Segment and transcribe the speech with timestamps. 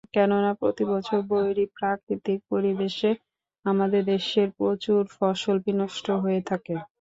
[0.13, 3.09] কেননা, প্রতিবছর বৈরী প্রাকৃতিক পরিবেশে
[3.65, 6.75] আমাদের দেশের প্রচুর ফসল বিনষ্ট হয়ে থাকে।